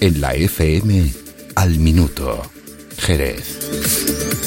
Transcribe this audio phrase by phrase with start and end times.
[0.00, 1.12] En la FM,
[1.54, 2.42] al minuto,
[2.98, 4.45] Jerez.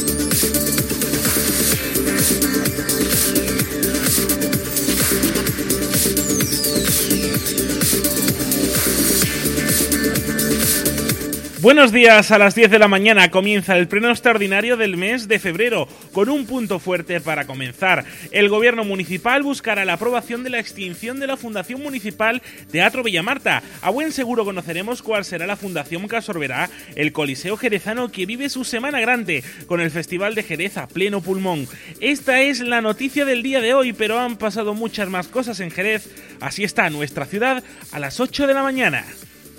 [11.69, 15.37] Buenos días, a las 10 de la mañana comienza el pleno extraordinario del mes de
[15.37, 18.05] febrero, con un punto fuerte para comenzar.
[18.31, 22.41] El gobierno municipal buscará la aprobación de la extinción de la Fundación Municipal
[22.71, 23.61] Teatro Villamarta.
[23.83, 28.49] A buen seguro conoceremos cuál será la fundación que absorberá el Coliseo Jerezano que vive
[28.49, 31.67] su semana grande, con el Festival de Jerez a pleno pulmón.
[32.01, 35.69] Esta es la noticia del día de hoy, pero han pasado muchas más cosas en
[35.69, 36.09] Jerez.
[36.41, 39.05] Así está nuestra ciudad a las 8 de la mañana.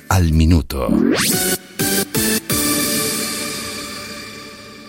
[0.09, 0.93] Al minuto.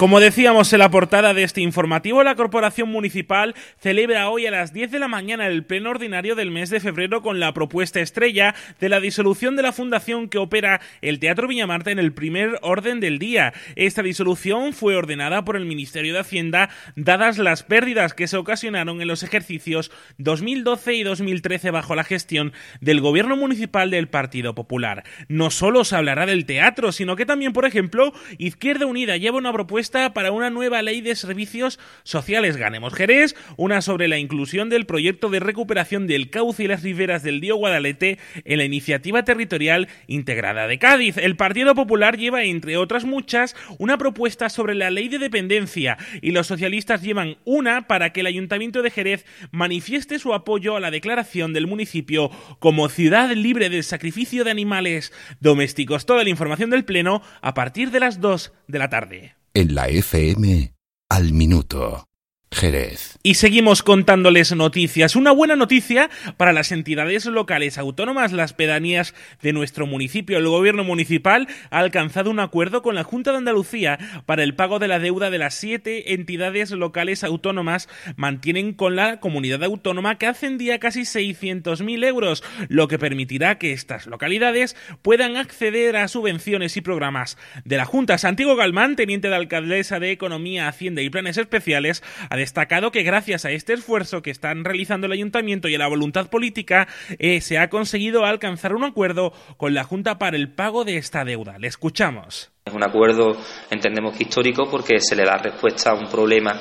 [0.01, 4.73] Como decíamos en la portada de este informativo, la Corporación Municipal celebra hoy a las
[4.73, 8.55] 10 de la mañana el pleno ordinario del mes de febrero con la propuesta estrella
[8.79, 12.99] de la disolución de la fundación que opera el Teatro Villamarta en el primer orden
[12.99, 13.53] del día.
[13.75, 19.03] Esta disolución fue ordenada por el Ministerio de Hacienda dadas las pérdidas que se ocasionaron
[19.03, 25.03] en los ejercicios 2012 y 2013 bajo la gestión del Gobierno Municipal del Partido Popular.
[25.27, 29.53] No solo se hablará del teatro, sino que también, por ejemplo, Izquierda Unida lleva una
[29.53, 34.85] propuesta para una nueva ley de servicios sociales Ganemos Jerez, una sobre la inclusión del
[34.85, 39.89] proyecto de recuperación del cauce y las riberas del Río Guadalete en la iniciativa territorial
[40.07, 41.17] integrada de Cádiz.
[41.17, 46.31] El Partido Popular lleva, entre otras muchas, una propuesta sobre la ley de dependencia y
[46.31, 50.91] los socialistas llevan una para que el Ayuntamiento de Jerez manifieste su apoyo a la
[50.91, 55.11] declaración del municipio como ciudad libre del sacrificio de animales
[55.41, 56.05] domésticos.
[56.05, 59.87] Toda la información del Pleno a partir de las 2 de la tarde en la
[59.87, 60.73] FM
[61.09, 62.07] al minuto.
[62.53, 63.17] Jerez.
[63.23, 65.15] Y seguimos contándoles noticias.
[65.15, 70.37] Una buena noticia para las entidades locales autónomas, las pedanías de nuestro municipio.
[70.37, 74.79] El gobierno municipal ha alcanzado un acuerdo con la Junta de Andalucía para el pago
[74.79, 77.87] de la deuda de las siete entidades locales autónomas.
[78.17, 83.71] Mantienen con la comunidad autónoma que ascendía a casi 600.000 euros, lo que permitirá que
[83.71, 88.17] estas localidades puedan acceder a subvenciones y programas de la Junta.
[88.17, 92.03] Santiago Galmán, teniente de alcaldesa de Economía, Hacienda y Planes Especiales,
[92.41, 96.27] destacado que gracias a este esfuerzo que están realizando el ayuntamiento y a la voluntad
[96.29, 96.87] política
[97.19, 101.23] eh, se ha conseguido alcanzar un acuerdo con la Junta para el pago de esta
[101.23, 101.59] deuda.
[101.59, 102.51] Le escuchamos.
[102.65, 103.37] Es un acuerdo,
[103.69, 106.59] entendemos que histórico, porque se le da respuesta a un problema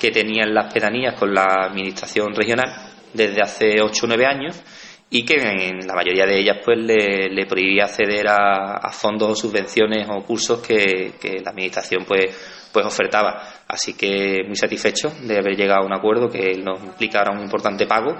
[0.00, 2.72] que tenían las pedanías con la administración regional
[3.14, 4.62] desde hace 8 o 9 años
[5.12, 10.08] y que en la mayoría de ellas pues le, prohibía acceder a, fondos o subvenciones
[10.08, 11.12] o cursos que,
[11.44, 13.42] la administración pues pues ofertaba.
[13.66, 17.86] Así que muy satisfecho de haber llegado a un acuerdo que nos implica un importante
[17.86, 18.16] pago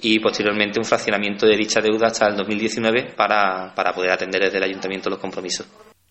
[0.00, 4.58] y posteriormente un fraccionamiento de dicha deuda hasta el 2019 para, para poder atender desde
[4.58, 5.66] el ayuntamiento los compromisos.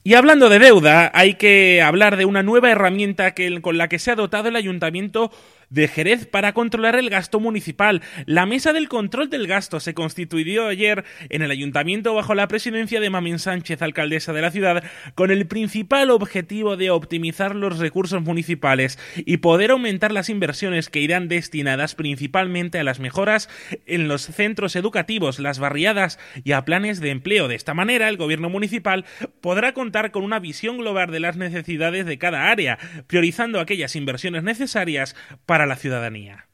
[0.05, 4.11] Y hablando de deuda, hay que hablar de una nueva herramienta con la que se
[4.11, 5.31] ha dotado el ayuntamiento
[5.73, 8.01] de Jerez para controlar el gasto municipal.
[8.27, 12.99] La mesa del control del gasto se constituyó ayer en el ayuntamiento bajo la presidencia
[12.99, 14.83] de Mamín Sánchez, alcaldesa de la ciudad,
[15.15, 20.99] con el principal objetivo de optimizar los recursos municipales y poder aumentar las inversiones que
[20.99, 23.49] irán destinadas principalmente a las mejoras
[23.87, 27.47] en los centros educativos, las barriadas y a planes de empleo.
[27.47, 29.05] De esta manera, el gobierno municipal
[29.41, 29.73] podrá
[30.11, 35.15] con una visión global de las necesidades de cada área, priorizando aquellas inversiones necesarias
[35.45, 36.47] para la ciudadanía.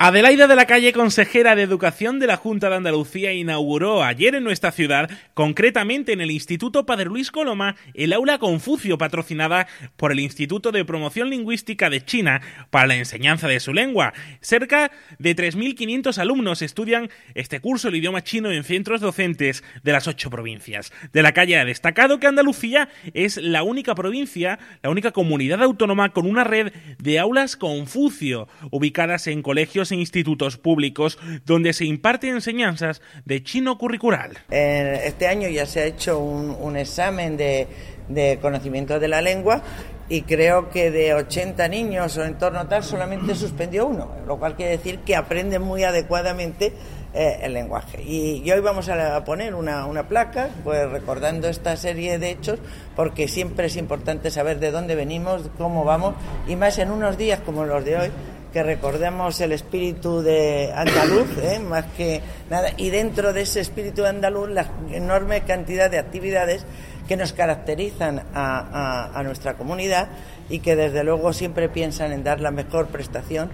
[0.00, 4.44] Adelaida de la Calle, consejera de Educación de la Junta de Andalucía, inauguró ayer en
[4.44, 9.66] nuestra ciudad, concretamente en el Instituto Padre Luis Coloma, el aula Confucio, patrocinada
[9.96, 14.12] por el Instituto de Promoción Lingüística de China para la enseñanza de su lengua.
[14.40, 20.06] Cerca de 3.500 alumnos estudian este curso, el idioma chino, en centros docentes de las
[20.06, 20.92] ocho provincias.
[21.12, 26.10] De la Calle ha destacado que Andalucía es la única provincia, la única comunidad autónoma
[26.10, 33.02] con una red de aulas Confucio, ubicadas en colegios institutos públicos donde se imparte enseñanzas
[33.24, 34.30] de chino curricular.
[34.50, 37.66] Este año ya se ha hecho un, examen de,
[38.08, 39.62] de conocimiento de la lengua
[40.08, 44.38] y creo que de 80 niños o en torno a tal solamente suspendió uno, lo
[44.38, 46.72] cual quiere decir que aprenden muy adecuadamente
[47.14, 48.02] eh, el lenguaje.
[48.02, 52.58] Y, hoy vamos a poner una, una, placa, pues recordando esta serie de hechos,
[52.96, 56.14] porque siempre es importante saber de dónde venimos, cómo vamos,
[56.46, 58.10] y más en unos días como los de hoy,
[58.52, 61.58] que recordemos el espíritu de andaluz, ¿eh?
[61.58, 66.64] más que nada, y dentro de ese espíritu andaluz la enorme cantidad de actividades
[67.06, 70.08] que nos caracterizan a, nuestra comunidad
[70.48, 73.50] y que desde luego siempre piensan en dar la mejor prestación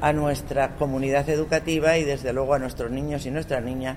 [0.00, 3.96] a nuestra comunidad educativa y desde luego a nuestros niños y nuestras niñas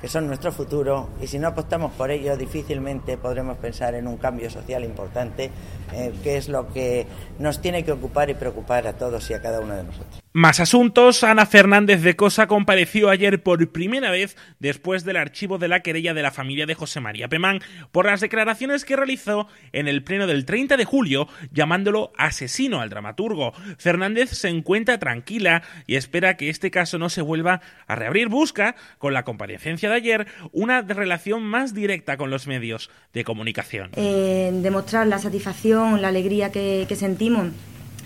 [0.00, 4.16] que son nuestro futuro y si no apostamos por ello difícilmente podremos pensar en un
[4.16, 5.50] cambio social importante
[5.92, 7.06] eh, que es lo que
[7.38, 10.25] nos tiene que ocupar y preocupar a todos y a cada uno de nosotros.
[10.36, 11.24] Más asuntos.
[11.24, 16.12] Ana Fernández de Cosa compareció ayer por primera vez después del archivo de la querella
[16.12, 17.60] de la familia de José María Pemán
[17.90, 22.90] por las declaraciones que realizó en el pleno del 30 de julio llamándolo asesino al
[22.90, 23.54] dramaturgo.
[23.78, 28.28] Fernández se encuentra tranquila y espera que este caso no se vuelva a reabrir.
[28.28, 33.88] Busca, con la comparecencia de ayer, una relación más directa con los medios de comunicación.
[33.96, 37.52] Eh, demostrar la satisfacción, la alegría que, que sentimos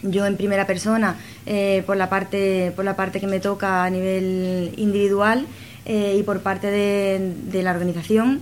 [0.02, 1.16] yo en primera persona
[1.46, 5.46] eh, por la parte por la parte que me toca a nivel individual
[5.84, 8.40] eh, y por parte de, la organización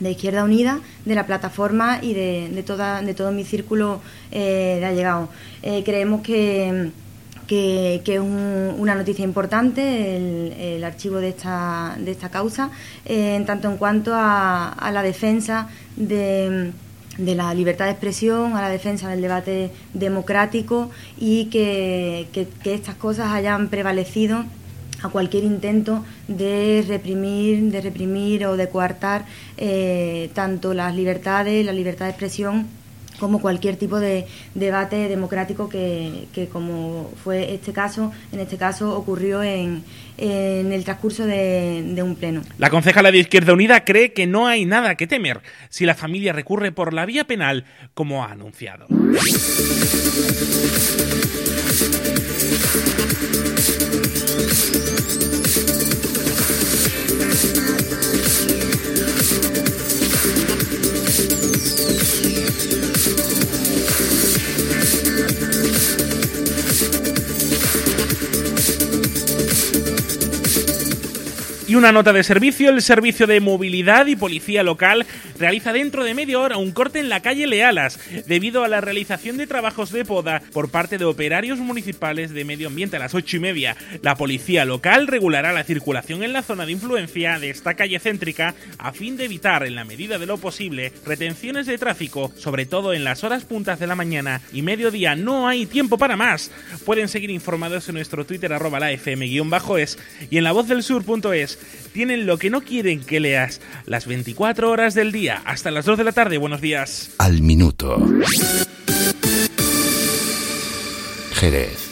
[0.00, 4.00] de Izquierda Unida, de la plataforma y de, toda, de todo mi círculo
[4.30, 5.30] eh, de allegados.
[5.84, 6.90] creemos que,
[7.48, 12.70] que, es una noticia importante el, archivo de esta, de esta causa,
[13.04, 16.72] en tanto en cuanto a la defensa de
[17.18, 22.28] de la libertad de expresión, a la defensa del debate democrático y que,
[22.64, 24.44] estas cosas hayan prevalecido
[25.02, 29.24] a cualquier intento de reprimir, de reprimir o de coartar
[29.56, 32.66] eh, tanto las libertades, la libertad de expresión
[33.18, 39.42] como cualquier tipo de debate democrático que, como fue este caso, en este caso ocurrió
[39.42, 39.84] en,
[40.18, 42.42] en el transcurso de, de, un pleno.
[42.58, 46.32] La concejala de Izquierda Unida cree que no hay nada que temer si la familia
[46.32, 47.64] recurre por la vía penal,
[47.94, 48.86] como ha anunciado.
[71.68, 75.04] Y una nota de servicio, el Servicio de Movilidad y Policía Local
[75.36, 77.98] realiza dentro de media hora un corte en la calle Lealas
[78.28, 82.68] debido a la realización de trabajos de poda por parte de operarios municipales de medio
[82.68, 83.76] ambiente a las ocho y media.
[84.02, 88.54] La policía local regulará la circulación en la zona de influencia de esta calle céntrica
[88.78, 92.94] a fin de evitar, en la medida de lo posible, retenciones de tráfico, sobre todo
[92.94, 95.16] en las horas puntas de la mañana y mediodía.
[95.16, 96.52] No hay tiempo para más.
[96.84, 99.98] Pueden seguir informados en nuestro Twitter arroba la fm-es
[100.30, 101.55] y en la voz del sur.es
[101.92, 105.98] tienen lo que no quieren que leas las 24 horas del día hasta las 2
[105.98, 106.38] de la tarde.
[106.38, 107.10] Buenos días.
[107.18, 107.96] Al minuto.
[111.32, 111.85] Jerez.